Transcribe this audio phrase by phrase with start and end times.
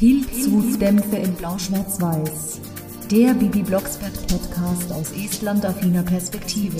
[0.00, 2.62] Pilzhutdämpfe in Blau-Schwarz-Weiß.
[3.10, 6.78] Der Bibi Blocksberg Podcast aus Estland-affiner Perspektive.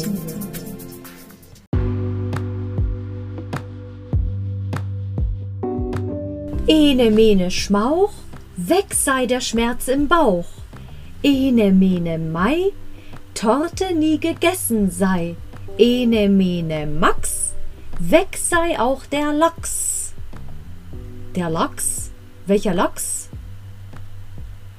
[6.67, 8.13] Ene mene Schmauch,
[8.57, 10.49] weg sei der Schmerz im Bauch.
[11.23, 12.73] Ene mene Mai,
[13.35, 15.37] Torte nie gegessen sei.
[15.77, 17.53] Ene mene Max,
[17.99, 20.15] weg sei auch der Lachs.
[21.37, 22.00] Der Lachs?
[22.51, 23.29] Welcher Lachs?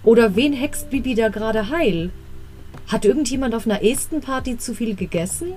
[0.04, 2.12] Oder wen hext Bibi da gerade heil?
[2.90, 5.54] Hat irgendjemand auf einer Estenparty zu viel gegessen?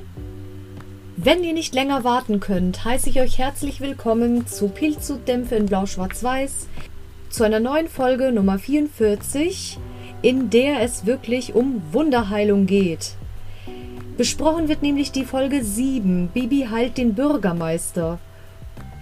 [1.16, 6.68] Wenn ihr nicht länger warten könnt, heiße ich euch herzlich willkommen zu Pilzhutdämpfe in Blau-Schwarz-Weiß,
[7.30, 9.80] zu einer neuen Folge Nummer 44,
[10.22, 13.16] in der es wirklich um Wunderheilung geht.
[14.16, 18.20] Besprochen wird nämlich die Folge 7, Bibi heilt den Bürgermeister.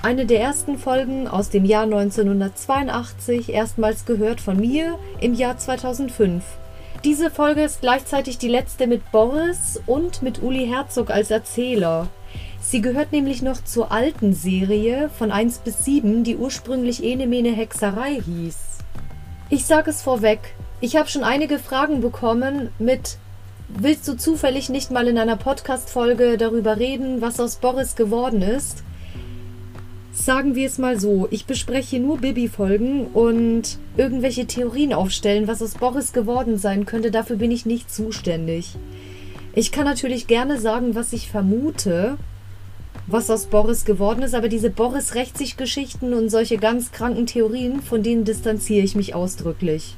[0.03, 6.43] Eine der ersten Folgen aus dem Jahr 1982, erstmals gehört von mir im Jahr 2005.
[7.05, 12.09] Diese Folge ist gleichzeitig die letzte mit Boris und mit Uli Herzog als Erzähler.
[12.61, 18.21] Sie gehört nämlich noch zur alten Serie von 1 bis 7, die ursprünglich Enemene Hexerei
[18.25, 18.57] hieß.
[19.51, 23.19] Ich sage es vorweg, ich habe schon einige Fragen bekommen mit
[23.69, 28.83] Willst du zufällig nicht mal in einer Podcast-Folge darüber reden, was aus Boris geworden ist?
[30.15, 35.73] Sagen wir es mal so, ich bespreche nur Bibi-Folgen und irgendwelche Theorien aufstellen, was aus
[35.75, 38.77] Boris geworden sein könnte, dafür bin ich nicht zuständig.
[39.55, 42.19] Ich kann natürlich gerne sagen, was ich vermute,
[43.07, 48.25] was aus Boris geworden ist, aber diese Boris-Rechtssich-Geschichten und solche ganz kranken Theorien, von denen
[48.25, 49.97] distanziere ich mich ausdrücklich.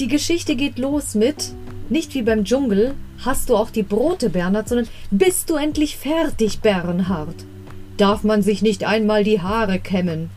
[0.00, 1.52] Die Geschichte geht los mit,
[1.88, 2.94] nicht wie beim Dschungel,
[3.24, 7.36] hast du auch die Brote, Bernhard, sondern bist du endlich fertig, Bernhard?
[7.96, 10.30] Darf man sich nicht einmal die Haare kämmen.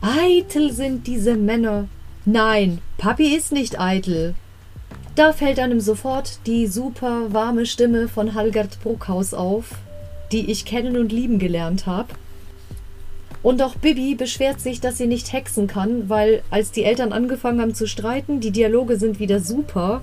[0.00, 1.88] Eitel sind diese Männer.
[2.24, 4.34] Nein, Papi ist nicht eitel.
[5.14, 9.70] Da fällt einem sofort die super warme Stimme von Halgert Bruckhaus auf,
[10.30, 12.14] die ich kennen und lieben gelernt habe.
[13.42, 17.60] Und auch Bibi beschwert sich, dass sie nicht hexen kann, weil als die Eltern angefangen
[17.60, 20.02] haben zu streiten, die Dialoge sind wieder super,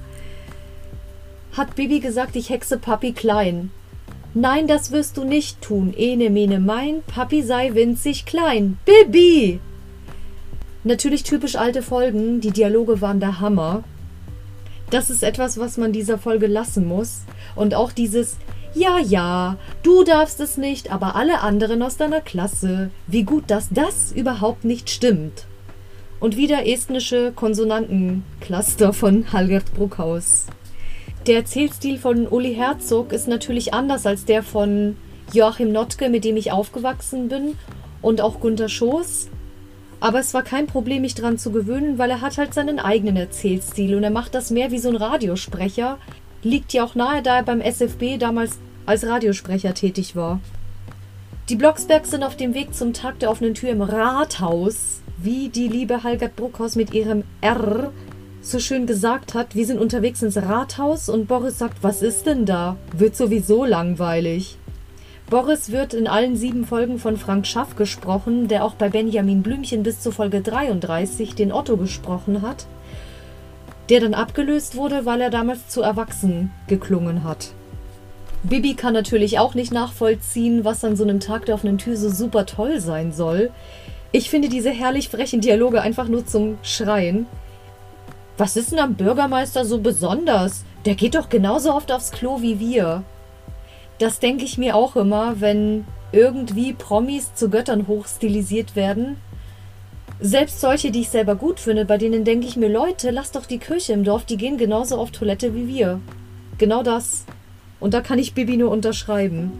[1.53, 3.72] hat Bibi gesagt, ich hexe Papi klein.
[4.38, 5.94] Nein, das wirst du nicht tun.
[5.96, 8.78] Ene mene mein, Papi sei winzig klein.
[8.84, 9.62] Bibi!
[10.84, 13.85] Natürlich typisch alte Folgen, die Dialoge waren der Hammer.
[14.90, 17.22] Das ist etwas, was man dieser Folge lassen muss.
[17.56, 18.35] Und auch dieses
[18.73, 22.91] Ja, ja, du darfst es nicht, aber alle anderen aus deiner Klasse.
[23.07, 25.46] Wie gut, dass das überhaupt nicht stimmt.
[26.19, 30.47] Und wieder estnische Konsonantencluster von Halgert Bruckhaus.
[31.28, 34.96] Der Erzählstil von Uli Herzog ist natürlich anders als der von
[35.34, 37.58] Joachim Notke, mit dem ich aufgewachsen bin,
[38.03, 39.30] und auch Gunter Schoß.
[40.00, 43.18] Aber es war kein Problem, mich daran zu gewöhnen, weil er hat halt seinen eigenen
[43.18, 45.97] Erzählstil und er macht das mehr wie so ein Radiosprecher.
[46.44, 50.40] Liegt ja auch nahe, da er beim SFB damals als Radiosprecher tätig war.
[51.50, 55.69] Die Blocksbergs sind auf dem Weg zum Tag der offenen Tür im Rathaus, wie die
[55.69, 57.91] liebe Halgert Bruckhaus mit ihrem R
[58.51, 62.45] so schön gesagt hat, wir sind unterwegs ins Rathaus und Boris sagt, was ist denn
[62.45, 62.78] da?
[62.95, 64.57] Wird sowieso langweilig.
[65.29, 69.81] Boris wird in allen sieben Folgen von Frank Schaff gesprochen, der auch bei Benjamin Blümchen
[69.81, 72.67] bis zur Folge 33 den Otto gesprochen hat,
[73.89, 77.53] der dann abgelöst wurde, weil er damals zu erwachsen geklungen hat.
[78.44, 82.09] Bibi kann natürlich auch nicht nachvollziehen, was an so einem Tag der offenen Tür so
[82.09, 83.50] super toll sein soll.
[84.11, 87.25] Ich finde diese herrlich frechen Dialoge einfach nur zum Schreien.
[88.38, 90.66] Was ist denn am Bürgermeister so besonders?
[90.85, 93.03] Der geht doch genauso oft aufs Klo wie wir.
[93.97, 99.16] Das denke ich mir auch immer, wenn irgendwie Promis zu Göttern hochstilisiert werden.
[100.19, 103.46] Selbst solche, die ich selber gut finde, bei denen denke ich mir, Leute, lasst doch
[103.46, 106.00] die Kirche im Dorf, die gehen genauso auf Toilette wie wir.
[106.57, 107.25] Genau das.
[107.79, 109.52] Und da kann ich Bibi nur unterschreiben.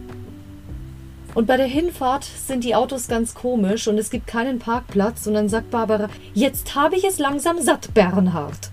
[1.36, 5.26] Und bei der Hinfahrt sind die Autos ganz komisch und es gibt keinen Parkplatz.
[5.26, 8.70] Und dann sagt Barbara, jetzt habe ich es langsam satt, Bernhard.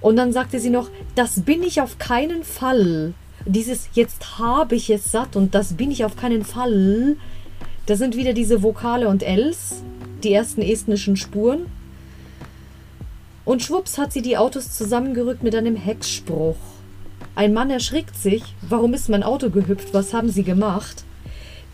[0.00, 3.12] Und dann sagte sie noch, das bin ich auf keinen Fall.
[3.44, 7.18] Dieses jetzt habe ich es satt und das bin ich auf keinen Fall.
[7.84, 9.82] Da sind wieder diese Vokale und Ls,
[10.24, 11.66] die ersten estnischen Spuren.
[13.44, 16.56] Und schwupps hat sie die Autos zusammengerückt mit einem Hexspruch.
[17.34, 18.42] Ein Mann erschrickt sich.
[18.66, 19.92] Warum ist mein Auto gehüpft?
[19.92, 21.04] Was haben sie gemacht?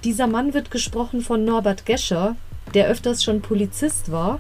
[0.05, 2.37] Dieser Mann wird gesprochen von Norbert Gescher,
[2.75, 4.39] der öfters schon Polizist war.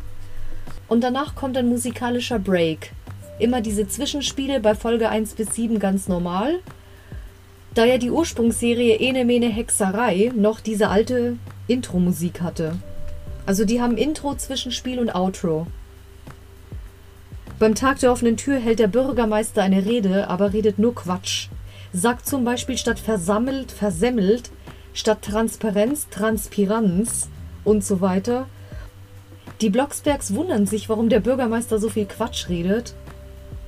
[0.88, 2.92] Und danach kommt ein musikalischer Break.
[3.38, 6.60] Immer diese Zwischenspiele bei Folge 1 bis 7 ganz normal.
[7.72, 12.76] Da ja die Ursprungsserie Ene Mene Hexerei noch diese alte Intro-Musik hatte.
[13.46, 15.66] Also die haben Intro, Zwischenspiel und Outro.
[17.58, 21.48] Beim Tag der offenen Tür hält der Bürgermeister eine Rede, aber redet nur Quatsch.
[21.94, 24.50] Sagt zum Beispiel statt versammelt, versemmelt,
[24.94, 27.28] statt Transparenz, Transpiranz
[27.64, 28.46] und so weiter.
[29.60, 32.94] Die Blocksbergs wundern sich, warum der Bürgermeister so viel Quatsch redet.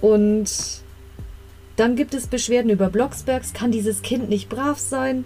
[0.00, 0.50] Und
[1.76, 5.24] dann gibt es Beschwerden über Blocksbergs, kann dieses Kind nicht brav sein?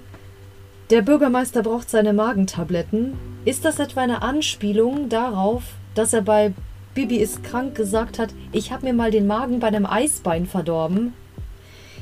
[0.91, 3.13] Der Bürgermeister braucht seine Magentabletten.
[3.45, 5.63] Ist das etwa eine Anspielung darauf,
[5.95, 6.53] dass er bei
[6.95, 11.13] Bibi ist krank gesagt hat, ich habe mir mal den Magen bei einem Eisbein verdorben?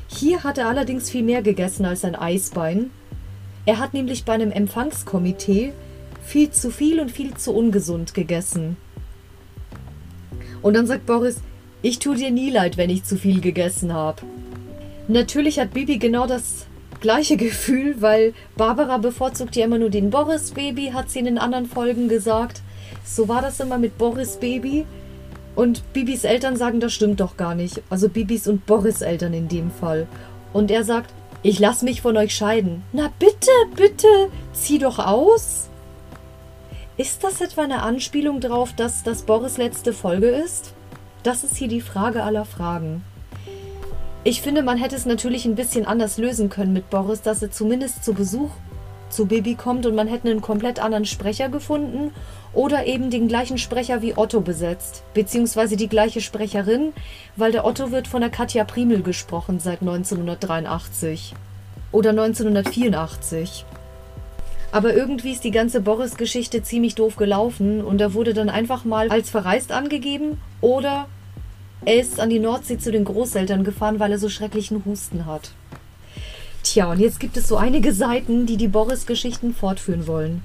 [0.07, 2.89] Hier hat er allerdings viel mehr gegessen als ein Eisbein.
[3.65, 5.73] Er hat nämlich bei einem Empfangskomitee
[6.23, 8.77] viel zu viel und viel zu ungesund gegessen.
[10.61, 11.37] Und dann sagt Boris,
[11.81, 14.21] ich tue dir nie leid, wenn ich zu viel gegessen habe.
[15.07, 16.65] Natürlich hat Bibi genau das
[16.99, 21.37] gleiche Gefühl, weil Barbara bevorzugt ja immer nur den Boris Baby, hat sie in den
[21.37, 22.61] anderen Folgen gesagt.
[23.05, 24.85] So war das immer mit Boris Baby.
[25.55, 27.81] Und Bibis Eltern sagen, das stimmt doch gar nicht.
[27.89, 30.07] Also Bibis und Boris Eltern in dem Fall.
[30.53, 32.83] Und er sagt, ich lass mich von euch scheiden.
[32.91, 34.07] Na bitte, bitte,
[34.53, 35.69] zieh doch aus.
[36.97, 40.73] Ist das etwa eine Anspielung darauf, dass das Boris letzte Folge ist?
[41.23, 43.03] Das ist hier die Frage aller Fragen.
[44.25, 47.51] Ich finde, man hätte es natürlich ein bisschen anders lösen können mit Boris, dass er
[47.51, 48.51] zumindest zu Besuch
[49.09, 52.11] zu Bibi kommt und man hätte einen komplett anderen Sprecher gefunden
[52.53, 56.93] oder eben den gleichen Sprecher wie Otto besetzt, beziehungsweise die gleiche Sprecherin,
[57.35, 61.33] weil der Otto wird von der Katja Primel gesprochen seit 1983
[61.91, 63.65] oder 1984.
[64.71, 69.09] Aber irgendwie ist die ganze Boris-Geschichte ziemlich doof gelaufen und er wurde dann einfach mal
[69.09, 71.07] als verreist angegeben oder
[71.85, 75.51] er ist an die Nordsee zu den Großeltern gefahren, weil er so schrecklichen Husten hat.
[76.63, 80.43] Tja, und jetzt gibt es so einige Seiten, die die Boris-Geschichten fortführen wollen.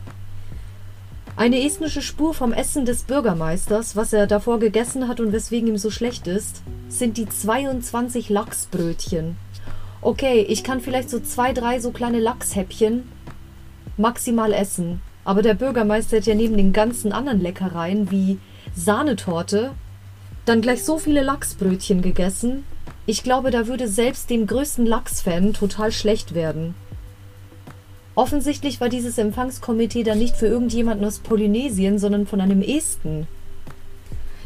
[1.37, 5.79] Eine estnische Spur vom Essen des Bürgermeisters, was er davor gegessen hat und weswegen ihm
[5.79, 9.37] so schlecht ist, sind die 22 Lachsbrötchen.
[10.01, 13.03] Okay, ich kann vielleicht so zwei, drei so kleine Lachshäppchen
[13.97, 15.01] maximal essen.
[15.25, 18.39] Aber der Bürgermeister hat ja neben den ganzen anderen Leckereien wie
[18.77, 19.73] Sahnetorte
[20.45, 22.65] dann gleich so viele Lachsbrötchen gegessen.
[23.07, 26.75] Ich glaube, da würde selbst dem größten Lachsfan total schlecht werden.
[28.15, 33.27] Offensichtlich war dieses Empfangskomitee dann nicht für irgendjemanden aus Polynesien, sondern von einem Esten.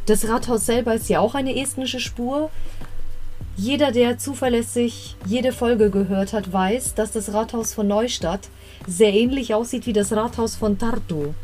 [0.06, 2.50] Das Rathaus selber ist ja auch eine estnische Spur.
[3.56, 8.48] Jeder, der zuverlässig jede Folge gehört hat, weiß, dass das Rathaus von Neustadt
[8.86, 11.34] sehr ähnlich aussieht wie das Rathaus von Tartu.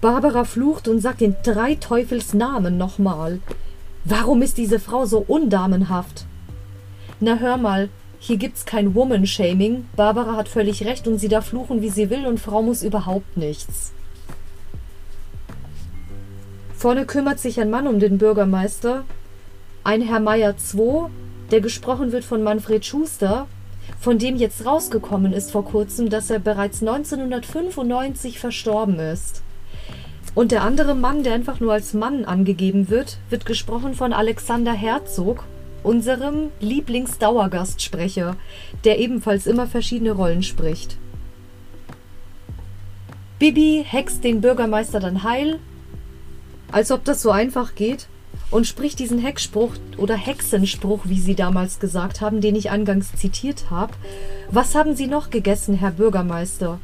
[0.00, 3.40] Barbara flucht und sagt den drei Teufels Namen nochmal.
[4.08, 6.26] Warum ist diese Frau so undamenhaft?
[7.18, 7.88] Na hör mal,
[8.20, 9.86] hier gibt's kein Woman-Shaming.
[9.96, 13.36] Barbara hat völlig recht und sie darf fluchen, wie sie will und Frau muss überhaupt
[13.36, 13.92] nichts.
[16.76, 19.02] Vorne kümmert sich ein Mann um den Bürgermeister.
[19.82, 21.06] Ein Herr Meier II,
[21.50, 23.48] der gesprochen wird von Manfred Schuster,
[23.98, 29.42] von dem jetzt rausgekommen ist vor kurzem, dass er bereits 1995 verstorben ist.
[30.36, 34.74] Und der andere Mann, der einfach nur als Mann angegeben wird, wird gesprochen von Alexander
[34.74, 35.44] Herzog
[35.82, 38.36] unserem Lieblingsdauergastsprecher,
[38.84, 40.98] der ebenfalls immer verschiedene Rollen spricht.
[43.38, 45.58] Bibi hext den Bürgermeister dann heil,
[46.70, 48.06] als ob das so einfach geht,
[48.50, 53.70] und spricht diesen Heckspruch oder Hexenspruch, wie sie damals gesagt haben, den ich angangs zitiert
[53.70, 53.94] habe.
[54.50, 56.78] Was haben Sie noch gegessen, Herr Bürgermeister?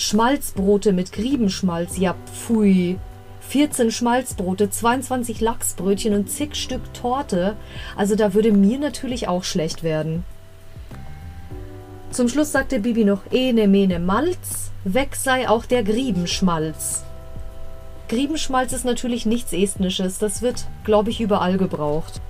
[0.00, 2.98] Schmalzbrote mit Griebenschmalz, ja pfui.
[3.40, 7.56] 14 Schmalzbrote, 22 Lachsbrötchen und zig Stück Torte.
[7.96, 10.24] Also da würde mir natürlich auch schlecht werden.
[12.12, 17.02] Zum Schluss sagte Bibi noch Ene mene Malz, weg sei auch der Griebenschmalz.
[18.08, 22.20] Griebenschmalz ist natürlich nichts Estnisches, das wird, glaube ich, überall gebraucht.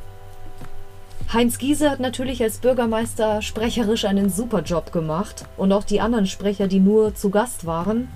[1.30, 6.26] Heinz Giese hat natürlich als Bürgermeister sprecherisch einen super Job gemacht und auch die anderen
[6.26, 8.08] Sprecher, die nur zu Gast waren.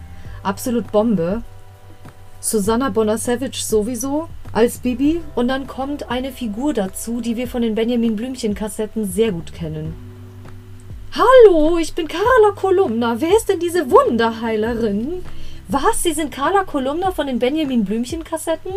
[0.43, 1.43] Absolut Bombe.
[2.41, 7.75] Susanna Bonasevich sowieso als Bibi und dann kommt eine Figur dazu, die wir von den
[7.75, 9.93] Benjamin Blümchen Kassetten sehr gut kennen.
[11.13, 13.21] Hallo, ich bin Carla Kolumna.
[13.21, 15.23] Wer ist denn diese Wunderheilerin?
[15.69, 16.03] Was?
[16.03, 18.73] Sie sind Carla Kolumna von den Benjamin Blümchen Kassetten?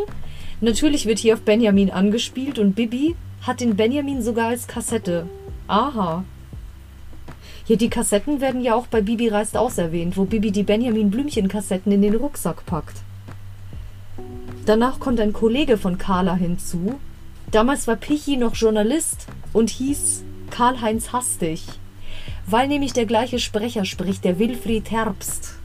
[0.59, 5.27] Natürlich wird hier auf Benjamin angespielt und Bibi hat den Benjamin sogar als Kassette.
[5.67, 6.23] Aha.
[7.65, 11.09] Hier, die Kassetten werden ja auch bei Bibi reist aus erwähnt, wo Bibi die Benjamin
[11.09, 12.97] Blümchen Kassetten in den Rucksack packt.
[14.65, 16.99] Danach kommt ein Kollege von Carla hinzu.
[17.51, 21.63] Damals war Pichi noch Journalist und hieß Karl-Heinz Hastig,
[22.45, 25.55] weil nämlich der gleiche Sprecher spricht, der Wilfried Herbst.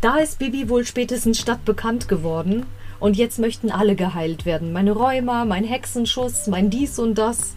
[0.00, 2.66] Da ist Bibi wohl spätestens stadtbekannt geworden
[2.98, 4.72] Und jetzt möchten alle geheilt werden.
[4.72, 7.54] Meine Rheuma, mein Hexenschuss, mein dies und das.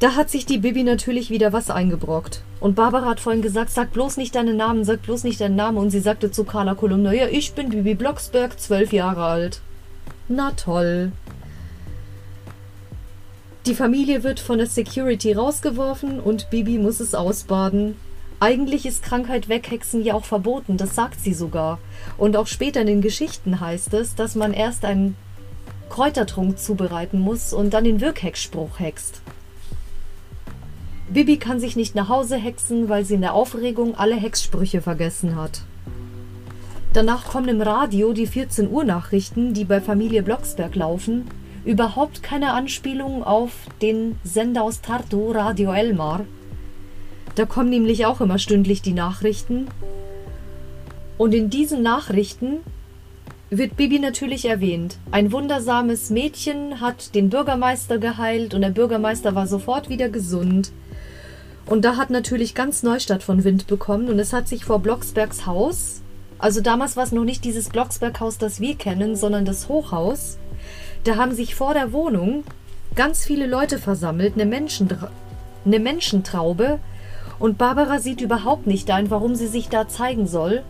[0.00, 2.42] Da hat sich die Bibi natürlich wieder was eingebrockt.
[2.60, 5.78] Und Barbara hat vorhin gesagt, sag bloß nicht deinen Namen, sag bloß nicht deinen Namen.
[5.78, 9.60] Und sie sagte zu Carla Kolumna, ja, ich bin Bibi Blocksberg, zwölf Jahre alt.
[10.28, 11.12] Na toll.
[13.66, 17.96] Die Familie wird von der Security rausgeworfen und Bibi muss es ausbaden.
[18.44, 21.78] Eigentlich ist Krankheit weghexen ja auch verboten, das sagt sie sogar.
[22.18, 25.16] Und auch später in den Geschichten heißt es, dass man erst einen
[25.88, 29.22] Kräutertrunk zubereiten muss und dann den Wirkhexspruch hext.
[31.08, 35.36] Bibi kann sich nicht nach Hause hexen, weil sie in der Aufregung alle Hexsprüche vergessen
[35.36, 35.62] hat.
[36.92, 41.28] Danach kommen im Radio die 14 Uhr Nachrichten, die bei Familie Blocksberg laufen.
[41.64, 46.26] Überhaupt keine Anspielung auf den Sender aus Tartu, Radio Elmar.
[47.34, 49.68] Da kommen nämlich auch immer stündlich die Nachrichten.
[51.18, 52.58] Und in diesen Nachrichten
[53.50, 54.96] wird Bibi natürlich erwähnt.
[55.10, 60.72] Ein wundersames Mädchen hat den Bürgermeister geheilt und der Bürgermeister war sofort wieder gesund.
[61.66, 65.46] Und da hat natürlich ganz Neustadt von Wind bekommen und es hat sich vor Blocksbergs
[65.46, 66.02] Haus,
[66.38, 70.36] also damals war es noch nicht dieses Blocksberghaus, das wir kennen, sondern das Hochhaus,
[71.04, 72.44] da haben sich vor der Wohnung
[72.94, 75.10] ganz viele Leute versammelt, eine, Menschentra
[75.64, 76.80] eine Menschentraube,
[77.38, 80.62] und Barbara sieht überhaupt nicht ein, warum sie sich da zeigen soll.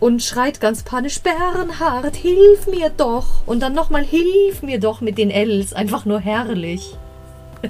[0.00, 3.46] Und schreit ganz panisch, Bernhard, hilf mir doch!
[3.46, 5.74] Und dann nochmal, hilf mir doch mit den Ls.
[5.74, 6.96] Einfach nur herrlich.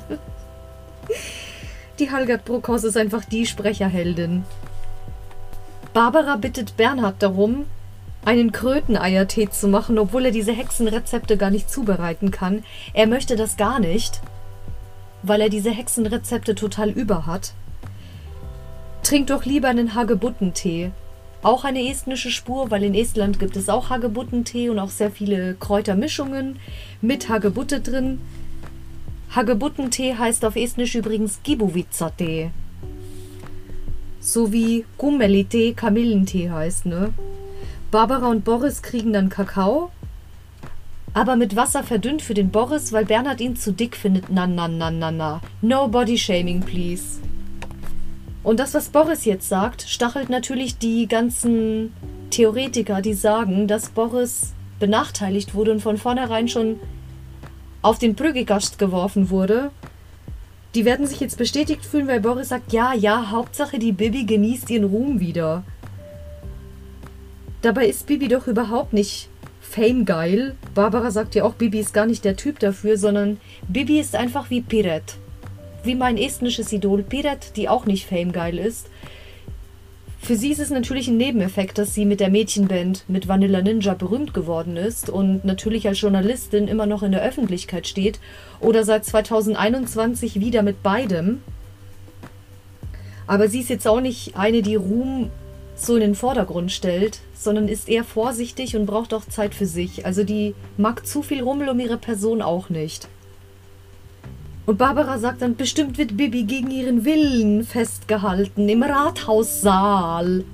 [1.98, 4.44] Die Halgard Bruckhaus ist einfach die Sprecherheldin.
[5.92, 7.66] Barbara bittet Bernhard darum,
[8.24, 12.64] einen Kröteneiertee zu machen, obwohl er diese Hexenrezepte gar nicht zubereiten kann.
[12.94, 14.20] Er möchte das gar nicht,
[15.22, 17.52] weil er diese Hexenrezepte total über hat.
[19.02, 20.92] Trink doch lieber einen Hagebuttentee.
[21.42, 25.54] Auch eine estnische Spur, weil in Estland gibt es auch Hagebuttentee und auch sehr viele
[25.54, 26.58] Kräutermischungen
[27.00, 28.20] mit Hagebutte drin.
[29.34, 32.50] Hagebuttentee heißt auf Estnisch übrigens Gibuvica-Tee.
[34.20, 37.14] So wie Kummelitee Kamillentee heißt, ne?
[37.90, 39.90] Barbara und Boris kriegen dann Kakao,
[41.14, 44.30] aber mit Wasser verdünnt für den Boris, weil Bernhard ihn zu dick findet.
[44.30, 45.40] Na, na, na, na, na.
[45.62, 47.20] No body shaming, please.
[48.42, 51.92] Und das, was Boris jetzt sagt, stachelt natürlich die ganzen
[52.30, 56.80] Theoretiker, die sagen, dass Boris benachteiligt wurde und von vornherein schon
[57.82, 59.70] auf den Brüggegast geworfen wurde,
[60.74, 64.70] die werden sich jetzt bestätigt fühlen, weil Boris sagt, ja, ja, Hauptsache die Bibi genießt
[64.70, 65.64] ihren Ruhm wieder.
[67.62, 69.28] Dabei ist Bibi doch überhaupt nicht
[69.60, 70.56] Fame-geil.
[70.74, 74.48] Barbara sagt ja auch, Bibi ist gar nicht der Typ dafür, sondern Bibi ist einfach
[74.48, 75.16] wie Piret.
[75.82, 78.88] Wie mein estnisches Idol Piret, die auch nicht Fame-geil ist.
[80.22, 83.94] Für sie ist es natürlich ein Nebeneffekt, dass sie mit der Mädchenband mit Vanilla Ninja
[83.94, 88.20] berühmt geworden ist und natürlich als Journalistin immer noch in der Öffentlichkeit steht
[88.60, 91.42] oder seit 2021 wieder mit beidem.
[93.26, 95.30] Aber sie ist jetzt auch nicht eine, die Ruhm
[95.74, 100.04] so in den Vordergrund stellt, sondern ist eher vorsichtig und braucht auch Zeit für sich.
[100.04, 103.08] Also die mag zu viel Rummel um ihre Person auch nicht.
[104.70, 110.44] Und Barbara sagt dann, bestimmt wird Bibi gegen ihren Willen festgehalten im Rathaussaal.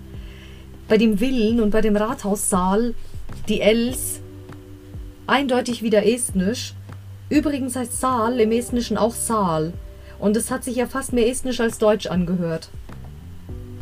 [0.88, 2.94] Bei dem Willen und bei dem Rathaussaal,
[3.46, 4.22] die Els,
[5.26, 6.72] eindeutig wieder estnisch.
[7.28, 9.74] Übrigens heißt Saal im Estnischen auch Saal.
[10.18, 12.70] Und es hat sich ja fast mehr estnisch als deutsch angehört.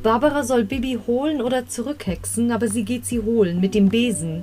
[0.02, 4.42] Barbara soll Bibi holen oder zurückhexen, aber sie geht sie holen mit dem Besen.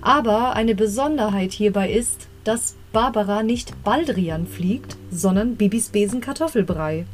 [0.00, 7.06] Aber eine Besonderheit hierbei ist, dass Barbara nicht Baldrian fliegt, sondern Bibis Besen Kartoffelbrei.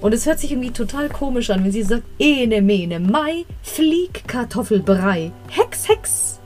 [0.00, 4.26] Und es hört sich irgendwie total komisch an, wenn sie sagt, Ene mene mai, flieg
[4.26, 6.40] Kartoffelbrei, Hex, Hex.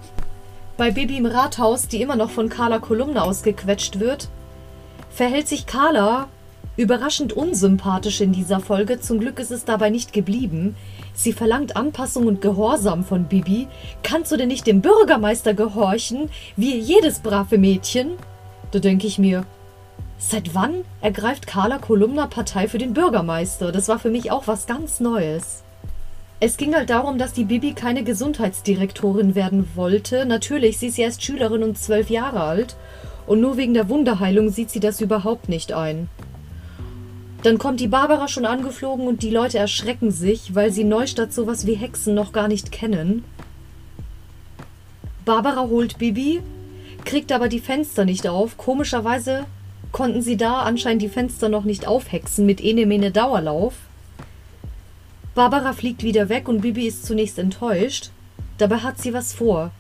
[0.77, 4.29] Bei Bibi im Rathaus, die immer noch von Carla Kolumne ausgequetscht wird,
[5.11, 6.29] verhält sich Carla
[6.77, 9.01] überraschend unsympathisch in dieser Folge.
[9.01, 10.77] Zum Glück ist es dabei nicht geblieben.
[11.15, 13.69] Sie verlangt Anpassung und Gehorsam von Bibi.
[14.03, 18.13] Kannst du denn nicht dem Bürgermeister gehorchen, wie jedes brave Mädchen?
[18.71, 19.45] Da denke ich mir,
[20.19, 23.73] seit wann ergreift Carla Kolumna Partei für den Bürgermeister?
[23.73, 25.63] Das war für mich auch was ganz Neues.
[26.39, 30.27] Es ging halt darum, dass die Bibi keine Gesundheitsdirektorin werden wollte.
[30.27, 32.77] Natürlich, sie ist erst Schülerin und zwölf Jahre alt.
[33.27, 36.11] Und nur wegen der Wunderheilung sieht sie das überhaupt nicht ein.
[37.47, 41.65] Dann kommt die Barbara schon angeflogen und die Leute erschrecken sich, weil sie Neustadt sowas
[41.65, 43.23] wie Hexen noch gar nicht kennen.
[45.25, 46.43] Barbara holt Bibi,
[47.05, 48.57] kriegt aber die Fenster nicht auf.
[48.57, 49.47] Komischerweise
[49.93, 53.75] konnten sie da anscheinend die Fenster noch nicht aufhexen mit Enemene Dauerlauf.
[55.37, 58.11] Barbara fliegt wieder weg und Bibi ist zunächst enttäuscht.
[58.59, 59.71] Dabei hat sie was vor.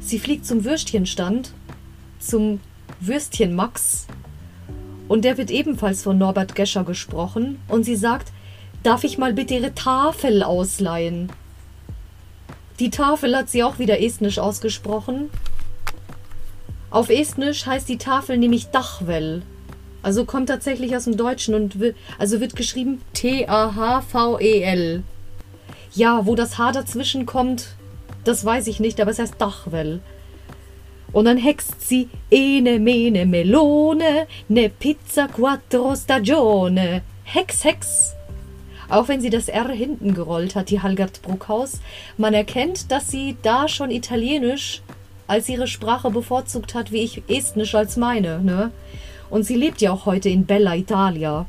[0.00, 1.52] Sie fliegt zum Würstchenstand,
[2.18, 2.60] zum
[2.98, 4.06] Würstchen Max,
[5.08, 8.32] und der wird ebenfalls von Norbert Gescher gesprochen, und sie sagt,
[8.82, 11.30] darf ich mal bitte ihre Tafel ausleihen?
[12.78, 15.30] Die Tafel hat sie auch wieder estnisch ausgesprochen.
[16.90, 19.42] Auf estnisch heißt die Tafel nämlich Dachwell.
[20.02, 25.02] Also kommt tatsächlich aus dem Deutschen und wird, also wird geschrieben T-A-H-V-E-L.
[25.94, 27.68] Ja, wo das H dazwischen kommt,
[28.24, 30.00] das weiß ich nicht, aber es heißt Dachwell.
[31.16, 37.00] Und dann hext sie Ene mene melone, ne pizza quattro stagione.
[37.24, 38.14] Hex, Hex.
[38.90, 41.80] Auch wenn sie das R hinten gerollt hat, die Halgard Bruckhaus,
[42.18, 44.82] man erkennt, dass sie da schon Italienisch
[45.26, 48.70] als ihre Sprache bevorzugt hat, wie ich Estnisch als meine, ne?
[49.30, 51.46] Und sie lebt ja auch heute in Bella Italia.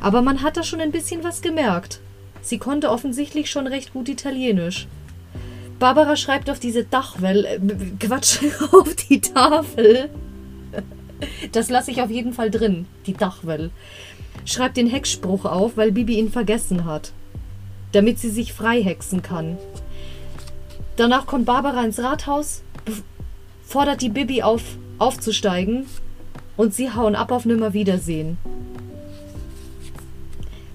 [0.00, 1.98] Aber man hat da schon ein bisschen was gemerkt.
[2.40, 4.86] Sie konnte offensichtlich schon recht gut Italienisch.
[5.82, 7.58] Barbara schreibt auf diese Dachwelle, äh,
[7.98, 8.38] Quatsch,
[8.72, 10.10] auf die Tafel.
[11.50, 13.70] Das lasse ich auf jeden Fall drin, die Dachwelle.
[14.44, 17.10] Schreibt den Hexspruch auf, weil Bibi ihn vergessen hat.
[17.90, 19.58] Damit sie sich frei hexen kann.
[20.94, 22.62] Danach kommt Barbara ins Rathaus,
[23.66, 24.62] fordert die Bibi auf,
[24.98, 25.86] aufzusteigen
[26.56, 28.38] und sie hauen ab auf Nimmerwiedersehen.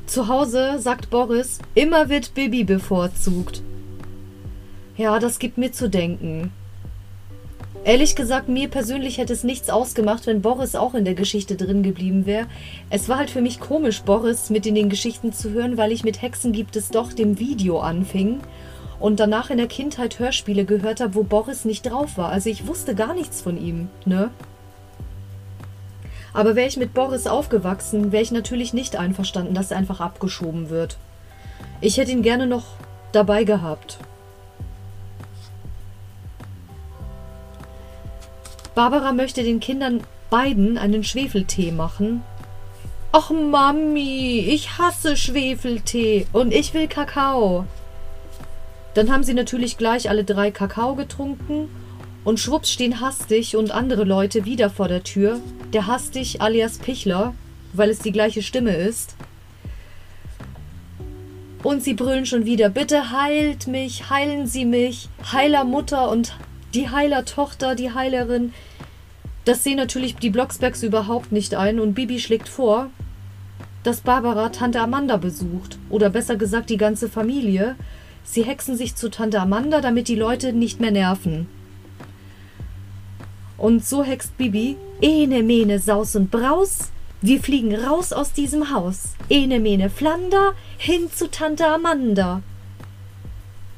[0.05, 3.61] Zu Hause sagt Boris, immer wird Bibi bevorzugt.
[4.98, 6.51] Ja, das gibt mir zu denken.
[7.84, 11.84] Ehrlich gesagt, mir persönlich hätte es nichts ausgemacht, wenn Boris auch in der Geschichte drin
[11.84, 12.48] geblieben wäre.
[12.89, 16.04] Es war halt für mich komisch, Boris mit in den Geschichten zu hören, weil ich
[16.04, 18.39] mit Hexen gibt es doch dem Video anfing
[19.00, 22.30] und danach in der Kindheit Hörspiele gehört habe, wo Boris nicht drauf war.
[22.30, 24.32] Also ich wusste gar nichts von ihm, ne?
[26.34, 30.70] Aber wäre ich mit Boris aufgewachsen, wäre ich natürlich nicht einverstanden, dass er einfach abgeschoben
[30.70, 30.98] wird.
[31.82, 32.66] Ich hätte ihn gerne noch
[33.12, 34.00] dabei gehabt.
[38.77, 42.22] Barbara möchte den Kindern beiden einen Schwefeltee machen.
[43.11, 47.66] Ach Mami, ich hasse Schwefeltee und ich will Kakao.
[48.94, 51.70] Dann haben sie natürlich gleich alle drei Kakao getrunken
[52.24, 55.40] und schwupps stehen Hastig und andere Leute wieder vor der Tür.
[55.74, 57.33] Der Hastig alias Pichler,
[57.74, 59.16] weil es die gleiche Stimme ist.
[61.63, 66.35] Und sie brüllen schon wieder, bitte heilt mich, heilen Sie mich, heiler Mutter und
[66.74, 68.53] die heiler Tochter, die Heilerin.
[69.48, 72.90] Das sehen natürlich die Blocksbergs überhaupt nicht ein und Bibi schlägt vor,
[73.83, 75.77] dass Barbara Tante Amanda besucht.
[75.90, 77.77] Oder besser gesagt die ganze Familie,
[78.25, 81.48] Sie hexen sich zu Tante Amanda, damit die Leute nicht mehr nerven.
[83.57, 89.14] Und so hext Bibi, ene mene Saus und Braus, wir fliegen raus aus diesem Haus.
[89.29, 92.42] Ene mene Flander, hin zu Tante Amanda.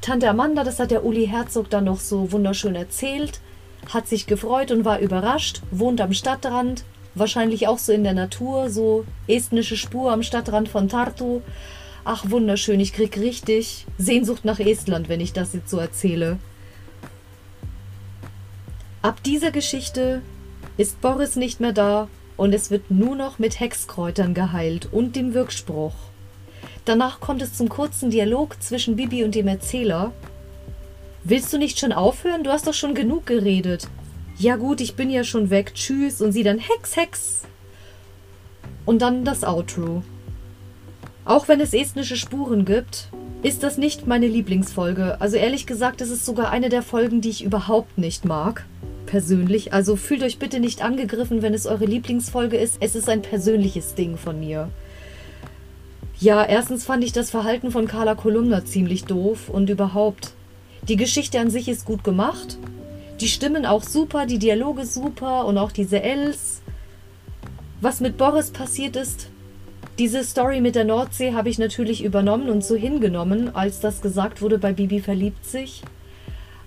[0.00, 3.40] Tante Amanda, das hat der Uli Herzog dann noch so wunderschön erzählt,
[3.88, 8.70] hat sich gefreut und war überrascht, wohnt am Stadtrand, wahrscheinlich auch so in der Natur,
[8.70, 11.42] so estnische Spur am Stadtrand von Tartu,
[12.04, 16.38] Ach, wunderschön, ich krieg richtig Sehnsucht nach Estland, wenn ich das jetzt so erzähle.
[19.02, 20.22] Ab dieser Geschichte
[20.76, 25.34] ist Boris nicht mehr da und es wird nur noch mit Hexkräutern geheilt und dem
[25.34, 25.94] Wirkspruch.
[26.86, 30.12] Danach kommt es zum kurzen Dialog zwischen Bibi und dem Erzähler.
[31.22, 32.44] Willst du nicht schon aufhören?
[32.44, 33.88] Du hast doch schon genug geredet.
[34.38, 35.72] Ja gut, ich bin ja schon weg.
[35.74, 36.22] Tschüss.
[36.22, 37.42] Und sie dann Hex, Hex.
[38.86, 40.02] Und dann das Outro.
[41.26, 43.08] Auch wenn es estnische Spuren gibt,
[43.42, 45.20] ist das nicht meine Lieblingsfolge.
[45.20, 48.64] Also ehrlich gesagt, es ist sogar eine der Folgen, die ich überhaupt nicht mag.
[49.04, 49.74] Persönlich.
[49.74, 52.78] Also fühlt euch bitte nicht angegriffen, wenn es eure Lieblingsfolge ist.
[52.80, 54.70] Es ist ein persönliches Ding von mir.
[56.18, 60.32] Ja, erstens fand ich das Verhalten von Carla Kolumna ziemlich doof und überhaupt.
[60.88, 62.58] Die Geschichte an sich ist gut gemacht.
[63.20, 66.62] Die Stimmen auch super, die Dialoge super und auch diese Els.
[67.80, 69.28] Was mit Boris passiert ist,
[69.98, 74.40] diese Story mit der Nordsee habe ich natürlich übernommen und so hingenommen, als das gesagt
[74.40, 75.82] wurde, bei Bibi verliebt sich.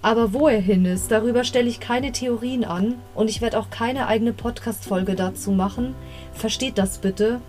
[0.03, 3.69] Aber wo er hin ist, darüber stelle ich keine Theorien an und ich werde auch
[3.71, 5.95] keine eigene Podcast-Folge dazu machen.
[6.33, 7.41] Versteht das bitte.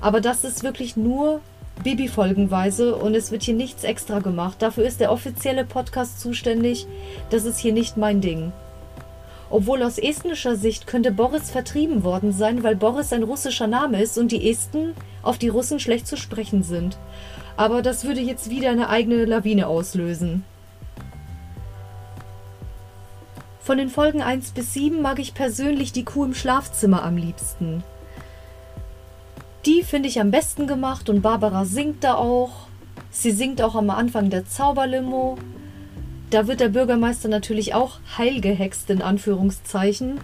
[0.00, 1.40] Aber das ist wirklich nur
[1.82, 4.56] Bibi-folgenweise und es wird hier nichts extra gemacht.
[4.60, 6.86] Dafür ist der offizielle Podcast zuständig.
[7.30, 8.52] Das ist hier nicht mein Ding.
[9.50, 14.16] Obwohl aus estnischer Sicht könnte Boris vertrieben worden sein, weil Boris ein russischer Name ist
[14.18, 16.96] und die Esten auf die Russen schlecht zu sprechen sind.
[17.56, 20.44] Aber das würde jetzt wieder eine eigene Lawine auslösen.
[23.60, 27.82] Von den Folgen 1 bis 7 mag ich persönlich die Kuh im Schlafzimmer am liebsten.
[29.66, 32.66] Die finde ich am besten gemacht und Barbara singt da auch.
[33.10, 35.38] Sie singt auch am Anfang der Zauberlimo.
[36.28, 40.20] Da wird der Bürgermeister natürlich auch heilgehext in Anführungszeichen.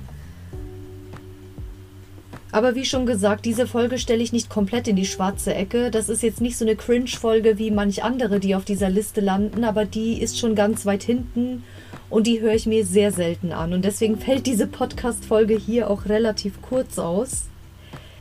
[2.52, 5.90] Aber wie schon gesagt, diese Folge stelle ich nicht komplett in die schwarze Ecke.
[5.90, 9.64] Das ist jetzt nicht so eine Cringe-Folge wie manch andere, die auf dieser Liste landen,
[9.64, 11.62] aber die ist schon ganz weit hinten
[12.10, 13.72] und die höre ich mir sehr selten an.
[13.72, 17.44] Und deswegen fällt diese Podcast-Folge hier auch relativ kurz aus,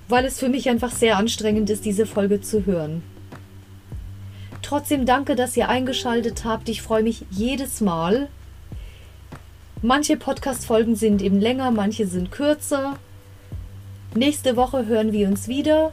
[0.10, 3.04] weil es für mich einfach sehr anstrengend ist, diese Folge zu hören.
[4.64, 6.68] Trotzdem danke, dass ihr eingeschaltet habt.
[6.68, 8.28] Ich freue mich jedes Mal.
[9.82, 12.98] Manche Podcast-Folgen sind eben länger, manche sind kürzer.
[14.16, 15.92] Nächste Woche hören wir uns wieder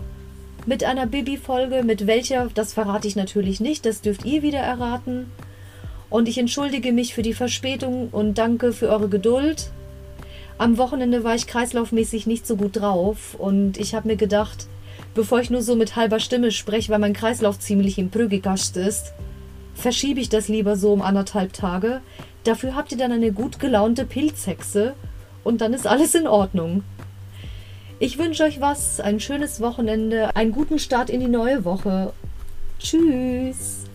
[0.65, 1.85] mit einer Bibi-Folge.
[1.85, 5.31] Mit welcher, das verrate ich natürlich nicht, das dürft ihr wieder erraten.
[6.09, 9.71] Und ich entschuldige mich für die Verspätung und danke für eure Geduld.
[10.59, 14.67] Am Wochenende war ich kreislaufmäßig nicht so gut drauf und ich habe mir gedacht,
[15.15, 19.13] bevor ich nur so mit halber Stimme spreche, weil mein Kreislauf ziemlich im Prügigast ist,
[19.75, 22.01] verschiebe ich das lieber so um anderthalb Tage.
[22.45, 24.95] Dafür habt ihr dann eine gut gelaunte Pilzhexe
[25.45, 26.85] und dann ist alles in Ordnung.
[27.99, 32.13] Ich wünsche euch was, ein schönes Wochenende, einen guten Start in die neue Woche.
[32.79, 33.86] Tschüss.